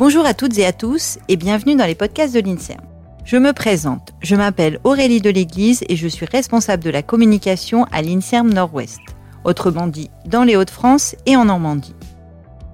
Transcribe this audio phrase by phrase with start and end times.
[0.00, 2.80] Bonjour à toutes et à tous et bienvenue dans les podcasts de l'INSERM.
[3.26, 7.84] Je me présente, je m'appelle Aurélie de l'Église et je suis responsable de la communication
[7.92, 8.98] à l'INSERM Nord-Ouest,
[9.44, 11.94] autrement dit dans les Hauts-de-France et en Normandie.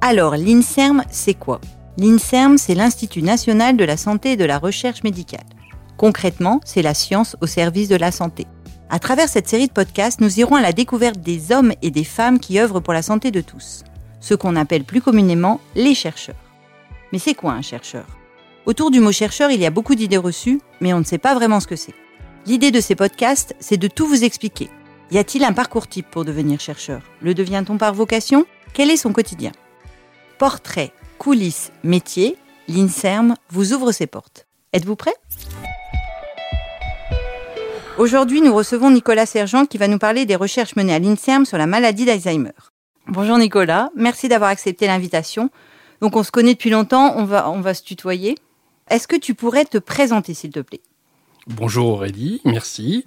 [0.01, 1.61] Alors, l'INSERM, c'est quoi?
[1.99, 5.47] L'INSERM, c'est l'Institut national de la santé et de la recherche médicale.
[5.97, 8.47] Concrètement, c'est la science au service de la santé.
[8.89, 12.05] À travers cette série de podcasts, nous irons à la découverte des hommes et des
[12.05, 13.83] femmes qui œuvrent pour la santé de tous,
[14.21, 16.37] ce qu'on appelle plus communément les chercheurs.
[17.17, 18.05] Mais c'est quoi un chercheur?
[18.67, 21.35] Autour du mot chercheur, il y a beaucoup d'idées reçues, mais on ne sait pas
[21.35, 21.95] vraiment ce que c'est.
[22.45, 24.69] L'idée de ces podcasts, c'est de tout vous expliquer.
[25.11, 27.01] Y a-t-il un parcours type pour devenir chercheur?
[27.23, 28.45] Le devient-on par vocation?
[28.75, 29.53] Quel est son quotidien?
[30.37, 32.37] Portrait, coulisses, métier,
[32.69, 34.47] l'INSERM vous ouvre ses portes.
[34.75, 35.15] Êtes-vous prêt?
[37.97, 41.57] Aujourd'hui, nous recevons Nicolas Sergent qui va nous parler des recherches menées à l'INSERM sur
[41.57, 42.53] la maladie d'Alzheimer.
[43.09, 45.49] Bonjour Nicolas, merci d'avoir accepté l'invitation.
[46.01, 48.37] Donc on se connaît depuis longtemps, on va, on va se tutoyer.
[48.89, 50.81] Est-ce que tu pourrais te présenter s'il te plaît?
[51.47, 53.05] Bonjour Aurélie, merci.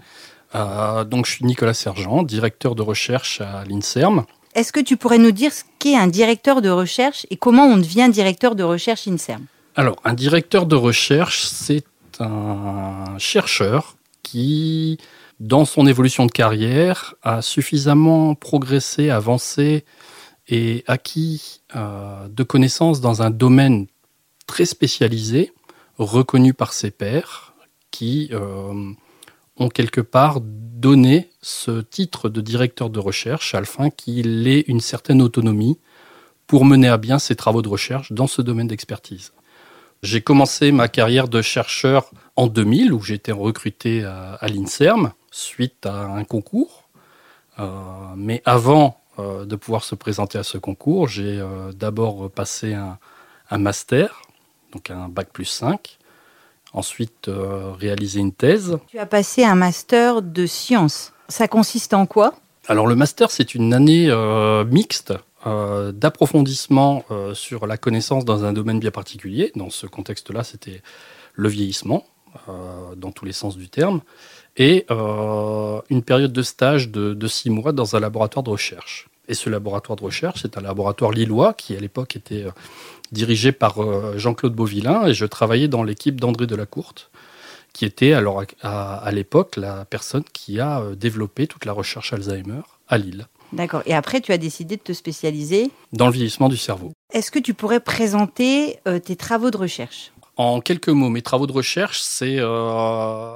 [0.56, 4.26] Euh, donc je suis Nicolas Sergent, directeur de recherche à l'INSERM.
[4.56, 7.78] Est-ce que tu pourrais nous dire ce qu'est un directeur de recherche et comment on
[7.78, 9.46] devient directeur de recherche INSERM?
[9.76, 11.84] Alors un directeur de recherche, c'est
[12.20, 14.98] un chercheur qui,
[15.40, 19.86] dans son évolution de carrière, a suffisamment progressé, avancé
[20.50, 23.86] et acquis euh, de connaissances dans un domaine
[24.48, 25.54] très spécialisé,
[25.98, 27.54] reconnu par ses pairs,
[27.92, 28.92] qui euh,
[29.58, 35.22] ont quelque part donné ce titre de directeur de recherche afin qu'il ait une certaine
[35.22, 35.78] autonomie
[36.48, 39.34] pour mener à bien ses travaux de recherche dans ce domaine d'expertise.
[40.02, 46.06] J'ai commencé ma carrière de chercheur en 2000, où été recruté à, l'INSERM suite à
[46.06, 46.90] un concours.
[47.60, 47.68] Euh,
[48.16, 52.98] mais avant euh, de pouvoir se présenter à ce concours, j'ai euh, d'abord passé un,
[53.50, 54.22] un, master,
[54.74, 55.98] donc un bac plus 5.
[56.72, 57.32] Ensuite,
[57.80, 58.78] réalisé une thèse.
[58.90, 61.14] Tu as passé un master de sciences.
[61.28, 62.36] Ça consiste en quoi?
[62.68, 64.12] Alors le master, c'est une année
[64.70, 65.16] mixte
[65.48, 69.54] euh, d'approfondissement euh, sur la connaissance dans un domaine bien particulier.
[69.56, 70.82] Dans ce contexte-là, c'était
[71.34, 72.06] le vieillissement,
[72.50, 74.02] euh, dans tous les sens du terme,
[74.58, 79.08] et une période de stage de, six mois dans un laboratoire de recherche.
[79.30, 82.46] Et ce laboratoire de recherche, c'est un laboratoire lillois qui, à l'époque, était
[83.12, 83.78] dirigé par
[84.18, 87.10] Jean-Claude Beauvillain, et je travaillais dans l'équipe d'André Delacourte,
[87.74, 92.98] qui était alors à l'époque la personne qui a développé toute la recherche Alzheimer à
[92.98, 93.28] Lille.
[93.54, 93.82] D'accord.
[93.86, 96.92] Et après, tu as décidé de te spécialiser Dans le vieillissement du cerveau.
[97.14, 100.12] Est-ce que tu pourrais présenter euh, tes travaux de recherche?
[100.38, 103.32] En quelques mots, mes travaux de recherche, c'est euh,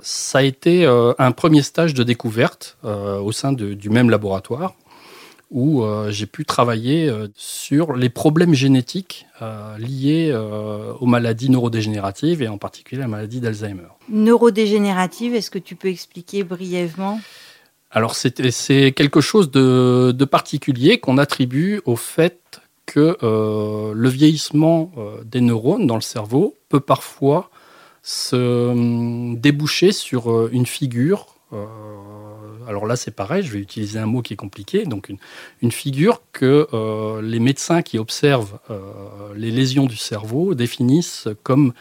[0.00, 4.74] ça a été euh, un premier stage de découverte au sein du même laboratoire
[5.52, 9.26] où j'ai pu travailler sur les problèmes génétiques
[9.78, 10.34] liés
[11.00, 13.88] aux maladies neurodégénératives et en particulier la maladie d'Alzheimer.
[14.08, 17.20] Neurodégénérative, est-ce que tu peux expliquer brièvement?
[17.92, 25.22] Alors c'est quelque chose de, particulier qu'on attribue au fait que euh, le vieillissement euh,
[25.24, 27.50] des neurones dans le cerveau peut parfois
[28.02, 31.26] se hum, déboucher sur euh, une figure.
[32.68, 35.10] Alors là c'est pareil, je vais utiliser un mot qui est compliqué, donc
[35.60, 36.68] une, figure que
[37.22, 38.58] les médecins qui observent
[39.34, 41.72] les lésions du cerveau définissent comme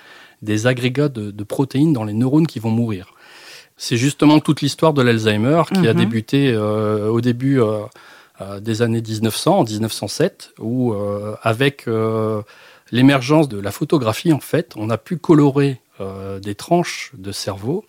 [0.42, 3.14] des agrégats de protéines dans les neurones qui vont mourir.
[3.84, 6.00] C'est justement toute l'histoire de l'Alzheimer qui a mhm.
[6.00, 7.80] débuté euh, au début euh,
[8.40, 10.94] euh, des années 1900, en 1907, où
[11.42, 11.88] avec
[12.92, 15.82] l'émergence de la photographie, en fait, on a pu colorer
[16.44, 17.84] des tranches de cerveau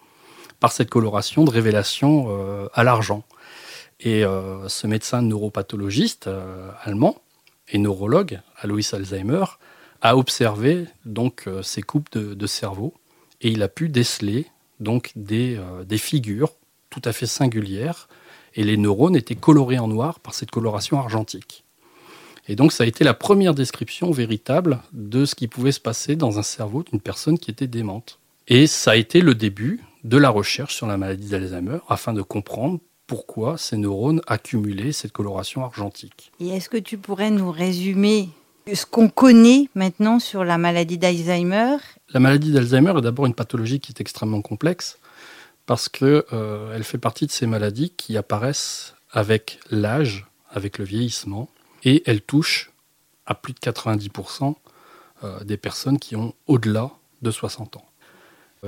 [0.62, 2.28] par cette coloration de révélation
[2.72, 3.24] à l'argent.
[4.00, 6.30] Et ce médecin neuropathologiste
[6.82, 7.20] allemand
[7.68, 9.44] et neurologue, Alois Alzheimer,
[10.00, 12.94] a observé donc ces coupes de, cerveau
[13.40, 14.46] et il a pu déceler
[14.82, 16.50] donc euh, des, figures
[16.90, 18.08] tout à fait singulières,
[18.54, 21.64] et les neurones étaient colorés en noir par cette coloration argentique.
[22.48, 26.16] Et donc ça a été la première description véritable de ce qui pouvait se passer
[26.16, 28.18] dans un cerveau d'une personne qui était démente.
[28.48, 32.22] Et ça a été le début de la recherche sur la maladie d'Alzheimer afin de
[32.22, 36.32] comprendre pourquoi ces neurones accumulaient cette coloration argentique.
[36.40, 38.30] Et est-ce que tu pourrais nous résumer
[38.72, 41.76] ce qu'on connaît maintenant sur la maladie d'Alzheimer?
[42.10, 44.98] La maladie d'Alzheimer est d'abord une pathologie qui est extrêmement complexe
[45.66, 51.48] parce qu'elle euh, fait partie de ces maladies qui apparaissent avec l'âge, avec le vieillissement,
[51.84, 52.72] et elle touche
[53.26, 54.54] à plus de 90%
[55.24, 56.90] euh, des personnes qui ont au-delà
[57.22, 57.84] de 60 ans.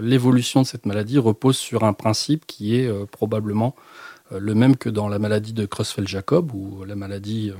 [0.00, 3.76] L'évolution de cette maladie repose sur un principe qui est euh, probablement
[4.30, 7.52] le même que dans la maladie de Creutzfeldt-Jacob ou la maladie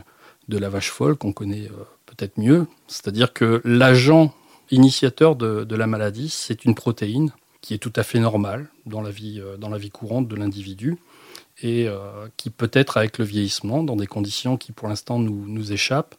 [0.48, 1.68] de la vache folle qu'on connaît
[2.06, 2.66] peut-être mieux.
[2.88, 4.34] C'est-à-dire que l'agent
[4.70, 9.10] initiateur de, la maladie, c'est une protéine qui est tout à fait normale dans la
[9.10, 10.96] vie, dans la vie courante de l'individu
[11.62, 11.86] et
[12.38, 16.14] qui peut-être avec le vieillissement, dans des conditions qui pour l'instant nous, nous échappent,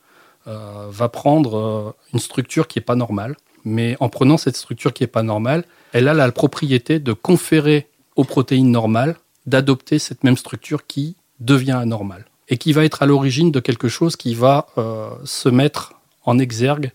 [0.45, 3.35] va prendre une structure qui n'est pas normale.
[3.65, 7.87] Mais en prenant cette structure qui n'est pas normale, elle a la propriété de conférer
[8.15, 13.05] aux protéines normales d'adopter cette même structure qui devient anormale et qui va être à
[13.05, 16.91] l'origine de quelque chose qui va euh, se mettre en exergue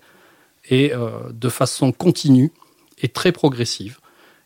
[0.69, 2.53] et euh, de façon continue
[3.03, 3.99] et très progressive.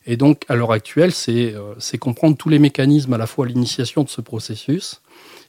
[0.06, 3.48] Et donc, à l'heure actuelle, euh, c'est comprendre tous les mécanismes à la fois à
[3.48, 5.00] l'initiation de ce processus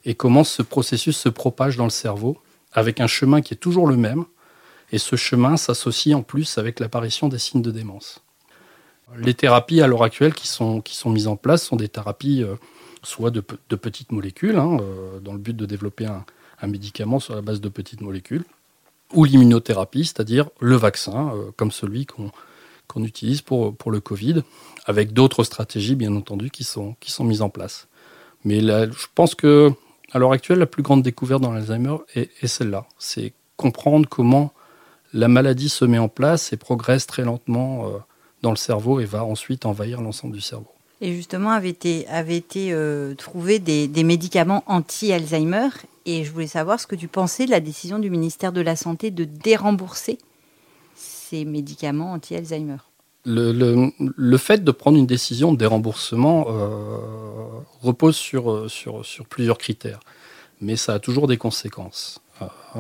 [0.06, 2.38] et comment ce processus se propage dans le cerveau
[2.72, 4.26] avec un chemin qui est toujours le même.
[4.92, 8.22] Et ce chemin s'associe en plus avec l'apparition des signes de démence.
[9.18, 12.44] Les thérapies à l'heure actuelle qui sont, qui sont mises en place sont des thérapies
[12.44, 12.56] euh,
[13.04, 16.26] soit de, petites molécules, hein, euh, dans le but de développer un,
[16.68, 18.44] médicament sur la base de petites molécules,
[19.14, 24.42] ou l'immunothérapie, c'est-à-dire le vaccin, euh, comme celui qu'on utilise pour, pour le Covid,
[24.86, 27.88] avec d'autres stratégies, bien entendu, qui sont, qui sont mises en place.
[28.46, 29.72] Mais je pense que
[30.12, 32.88] à l'heure actuelle, la plus grande découverte dans l'Alzheimer est celle-là.
[32.98, 34.52] C'est comprendre comment
[35.16, 37.90] la maladie se met en place et progresse très lentement
[38.42, 40.76] dans le cerveau et va ensuite envahir l'ensemble du cerveau.
[41.02, 45.70] Et justement, avait été, avait été euh, trouvé des, médicaments anti-Alzheimer?
[46.06, 48.76] Et je voulais savoir ce que tu pensais de la décision du ministère de la
[48.76, 50.20] Santé de dérembourser
[50.96, 52.78] ces médicaments anti-Alzheimer.
[53.26, 56.98] Le, le, fait de prendre une décision de déremboursement euh,
[57.82, 60.00] repose sur, euh, sur, sur plusieurs critères,
[60.62, 62.22] mais ça a toujours des conséquences.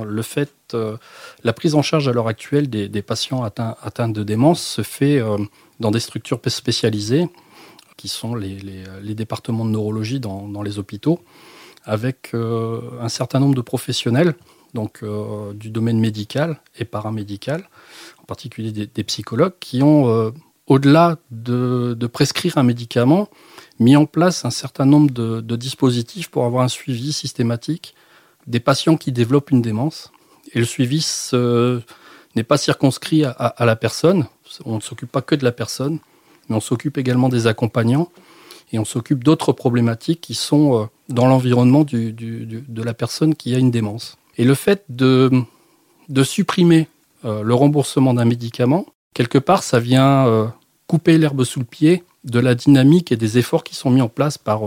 [0.03, 0.97] Le fait, euh,
[1.43, 5.17] la prise en charge à l'heure actuelle des, patients atteints, atteints, de démence se fait
[5.19, 5.37] euh,
[5.79, 7.29] dans des structures spécialisées,
[7.95, 8.57] qui sont les,
[9.15, 11.21] départements de neurologie dans, les hôpitaux,
[11.85, 14.35] avec euh, un certain nombre de professionnels,
[14.73, 15.05] donc
[15.53, 17.69] du domaine médical et paramédical,
[18.21, 20.33] en particulier des, psychologues, qui ont,
[20.67, 23.29] au-delà de, prescrire un médicament,
[23.79, 27.95] mis en place un certain nombre de dispositifs pour avoir un suivi systématique
[28.47, 30.11] des patients qui développent une démence.
[30.53, 31.05] Et le suivi
[32.35, 34.25] n'est pas circonscrit à, la personne.
[34.65, 35.99] On ne s'occupe pas que de la personne,
[36.49, 38.09] mais on s'occupe également des accompagnants
[38.71, 43.59] et on s'occupe d'autres problématiques qui sont euh, dans l'environnement de la personne qui a
[43.59, 44.17] une démence.
[44.37, 45.31] Et le fait de,
[46.09, 46.87] de supprimer
[47.25, 50.45] euh, le remboursement d'un médicament, quelque part, ça vient euh,
[50.85, 54.09] couper l'herbe sous le pied de la dynamique et des efforts qui sont mis en
[54.09, 54.61] place par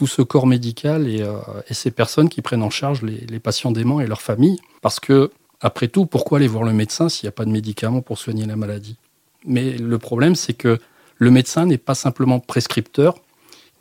[0.00, 1.38] tout ce corps médical euh,
[1.68, 4.58] et, ces personnes qui prennent en charge les, patients déments et leurs familles.
[4.80, 5.30] Parce que,
[5.60, 8.46] après tout, pourquoi aller voir le médecin s'il n'y a pas de médicaments pour soigner
[8.46, 8.96] la maladie?
[9.44, 10.78] Mais le problème, c'est que
[11.18, 13.14] le médecin n'est pas simplement prescripteur,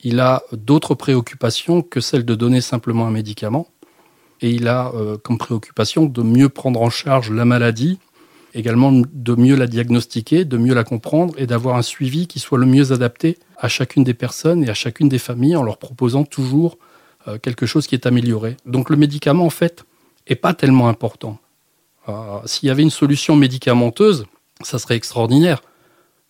[0.03, 3.67] il a d'autres préoccupations que celle de donner simplement un médicament.
[4.41, 7.97] Et il a euh, comme préoccupation de mieux prendre en charge la maladie
[8.53, 12.57] également de mieux la diagnostiquer, de mieux la comprendre et d'avoir un suivi qui soit
[12.57, 16.23] le mieux adapté à chacune des personnes et à chacune des familles en leur proposant
[16.23, 16.77] toujours
[17.27, 18.57] euh, quelque chose qui est amélioré.
[18.65, 19.83] Donc le médicament, en fait,
[20.27, 21.37] est pas tellement important.
[22.07, 24.25] Euh, s'il y avait une solution médicamenteuse,
[24.61, 25.61] ça serait extraordinaire.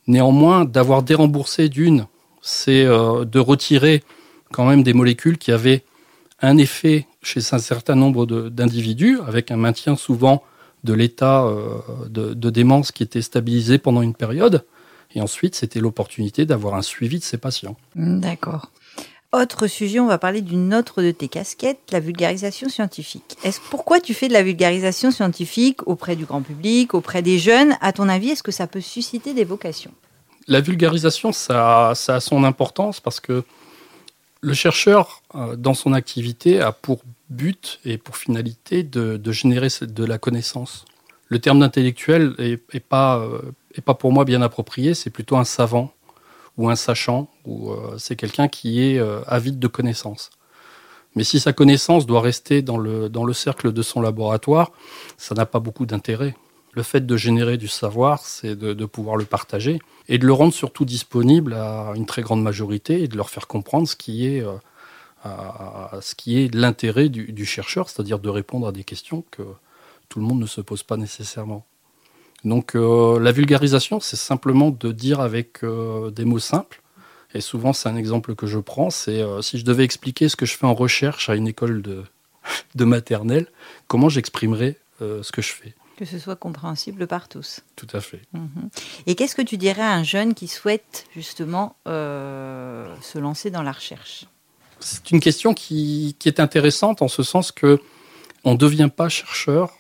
[0.08, 2.08] Néanmoins, d'avoir déremboursé d'une,
[2.42, 4.04] c'est euh, de retirer
[4.52, 5.84] quand même des molécules qui avaient
[6.42, 10.44] un effet chez un certain nombre d'individus, avec un maintien souvent
[10.84, 14.66] de l'état euh, de, démence qui était stabilisé pendant une période.
[15.16, 17.76] Et ensuite, c'était l'opportunité d'avoir un suivi de ces patients.
[17.96, 18.72] D'accord.
[19.32, 23.38] Autre sujet, on va parler d'une autre de tes casquettes, la vulgarisation scientifique.
[23.44, 27.76] Est-ce pourquoi tu fais de la vulgarisation scientifique auprès du grand public, auprès des jeunes?
[27.82, 29.92] À ton avis, est-ce que ça peut susciter des vocations?
[30.48, 33.44] La vulgarisation, ça, ça, a son importance parce que
[34.42, 40.06] le chercheur, euh, dans son activité, a pour but et pour finalité de, générer de
[40.06, 40.86] la connaissance.
[41.28, 43.42] Le terme d'intellectuel n'est pas, euh,
[43.76, 45.94] est pas pour moi bien approprié, c'est plutôt un savant
[46.58, 50.32] ou un sachant, ou euh, c'est quelqu'un qui est avide de connaissances.
[51.16, 54.72] Mais si sa connaissance doit rester dans le cercle de son laboratoire,
[55.18, 56.36] ça n'a pas beaucoup d'intérêt.
[56.74, 60.54] Le fait de générer du savoir, c'est de, pouvoir le partager et de le rendre
[60.54, 64.44] surtout disponible à une très grande majorité et de leur faire comprendre ce qui est,
[65.26, 69.42] euh, ce qui est l'intérêt du, chercheur, c'est-à-dire de répondre à des questions que
[70.10, 71.66] tout le monde ne se pose pas nécessairement.
[72.46, 76.82] Donc euh, la vulgarisation, c'est simplement de dire avec euh, des mots simples.
[77.34, 80.48] Et souvent, c'est un exemple que je prends, c'est si je devais expliquer ce que
[80.48, 82.04] je fais en recherche à une école de,
[82.76, 83.48] de maternelle,
[83.88, 85.76] comment j'exprimerais ce que je fais?
[86.00, 87.60] Que ce soit compréhensible par tous.
[87.76, 88.22] Tout à fait.
[88.32, 88.70] Mhm.
[89.06, 93.64] Et qu'est-ce que tu dirais à un jeune qui souhaite justement euh, se lancer dans
[93.64, 94.26] la recherche?
[94.80, 97.82] C'est une question qui, est intéressante en ce sens que
[98.46, 99.74] On ne devient pas chercheur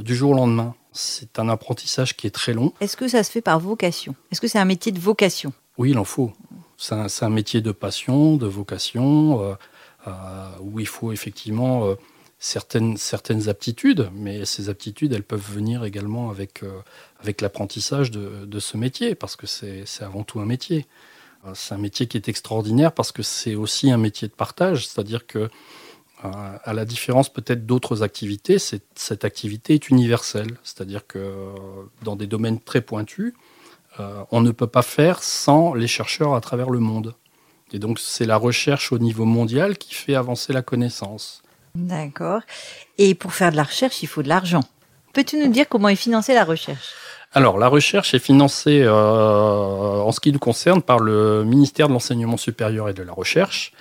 [0.00, 0.74] du jour au lendemain.
[0.92, 2.72] C'est un apprentissage qui est très long.
[2.80, 4.16] Est-ce que ça se fait par vocation?
[4.32, 5.52] Est-ce que c'est un métier de vocation?
[5.78, 6.32] Oui, il en faut.
[6.76, 9.54] C'est un, métier de passion, de vocation, euh,
[10.08, 11.94] euh, où il faut effectivement euh,
[12.40, 16.64] certaines, certaines aptitudes, mais ces aptitudes, elles peuvent venir également avec,
[17.20, 20.86] avec l'apprentissage de, ce métier, parce que c'est avant tout un métier.
[21.54, 25.26] C'est un métier qui est extraordinaire parce que c'est aussi un métier de partage, c'est-à-dire
[25.26, 25.48] que
[26.22, 30.58] à la différence peut-être d'autres activités, cette activité est universelle.
[30.62, 31.52] C'est-à-dire que
[32.02, 33.32] dans des domaines très pointus,
[33.98, 37.14] euh, on ne peut pas faire sans les chercheurs à travers le monde.
[37.72, 41.42] Et donc c'est la recherche au niveau mondial qui fait avancer la connaissance.
[41.74, 42.42] D'accord.
[42.98, 44.62] Et pour faire de la recherche, il faut de l'argent.
[45.12, 46.94] Peux-tu nous dire comment est financée la recherche?
[47.32, 51.92] Alors, la recherche est financée euh, en ce qui nous concerne par le ministère de
[51.92, 53.72] l'Enseignement supérieur et de la Recherche,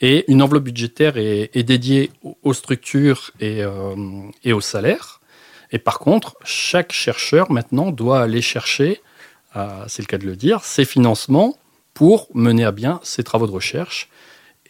[0.00, 2.10] et une enveloppe budgétaire est, dédiée
[2.42, 3.94] aux structures euh,
[4.42, 5.20] et, aux salaires.
[5.70, 9.00] Et par contre, chaque chercheur maintenant doit aller chercher,
[9.54, 11.56] euh, c'est le cas de le dire, ses financements
[11.94, 14.10] pour mener à bien ses travaux de recherche.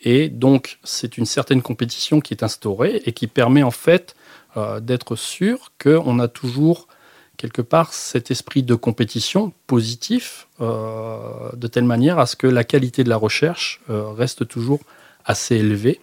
[0.02, 4.14] Et donc, c'est une certaine compétition qui est instaurée et qui permet en fait
[4.56, 6.88] euh, d'être sûr qu'on a toujours
[7.36, 13.04] quelque part cet esprit de compétition positif, de telle manière à ce que la qualité
[13.04, 14.80] de la recherche reste toujours
[15.26, 16.00] assez élevé,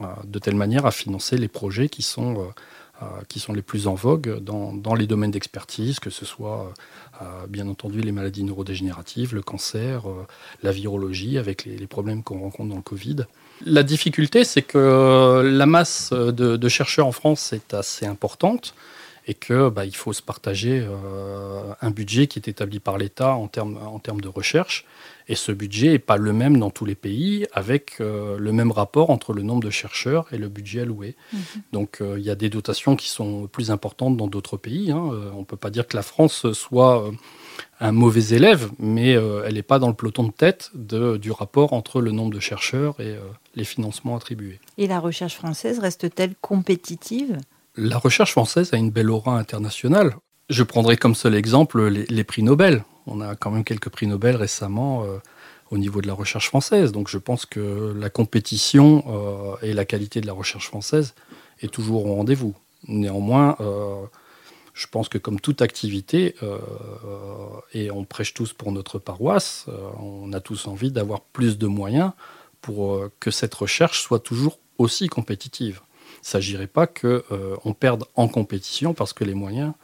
[0.00, 2.50] euh, de telle manière à financer les projets qui sont, euh, euh,
[3.28, 6.72] qui sont les plus en vogue dans, dans les domaines d'expertise, que ce soit
[7.48, 10.04] bien entendu les maladies neurodégénératives, le cancer,
[10.62, 13.26] la virologie, avec les, problèmes qu'on rencontre dans le Covid.
[13.66, 18.74] La difficulté, c'est que la masse de, chercheurs en France est assez importante
[19.26, 20.86] et que bah, il faut se partager
[21.80, 24.84] un budget qui est établi par l'État en termes en termes de recherche
[25.28, 28.70] et ce budget n'est pas le même dans tous les pays, avec euh, le même
[28.70, 31.16] rapport entre le nombre de chercheurs et le budget alloué.
[31.32, 31.40] Mhm.
[31.72, 34.90] Donc euh, il y a des dotations qui sont plus importantes dans d'autres pays.
[34.90, 35.10] Hein.
[35.12, 37.10] Euh, on ne peut pas dire que la France soit
[37.80, 41.72] un mauvais élève, mais elle n'est pas dans le peloton de tête de, du rapport
[41.72, 43.16] entre le nombre de chercheurs et
[43.54, 44.58] les financements attribués.
[44.78, 47.38] Et la recherche française reste-t-elle compétitive?
[47.76, 50.14] La recherche française a une belle aura internationale.
[50.48, 52.84] Je prendrai comme seul exemple les prix Nobel.
[53.06, 55.18] On a quand même quelques prix Nobel récemment euh,
[55.70, 56.92] au niveau de la recherche française.
[56.92, 61.14] Donc je pense que la compétition euh, et la qualité de la recherche française
[61.60, 62.54] est toujours au rendez-vous.
[62.86, 64.04] Néanmoins, euh,
[64.72, 66.36] je pense que comme toute activité,
[67.72, 69.66] et on prêche tous pour notre paroisse,
[70.00, 72.10] on a tous envie d'avoir plus de moyens
[72.60, 75.80] pour que cette recherche soit toujours aussi compétitive.
[76.24, 79.74] Il ne s'agirait pas qu'on perde en compétition parce que les moyens,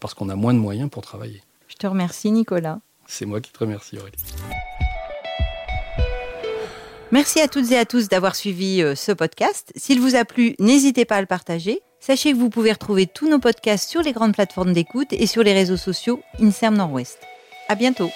[0.00, 1.42] parce qu'on a moins de moyens pour travailler.
[1.68, 2.80] Je te remercie, Nicolas.
[3.06, 4.16] C'est moi qui te remercie, Aurélie.
[7.12, 9.72] Merci à toutes et à tous d'avoir suivi euh, ce podcast.
[9.76, 11.80] S'il vous a plu, n'hésitez pas à le partager.
[12.00, 15.44] Sachez que vous pouvez retrouver tous nos podcasts sur les grandes plateformes d'écoute et sur
[15.44, 17.18] les réseaux sociaux INSERM Nord-Ouest.
[17.68, 18.10] À bientôt.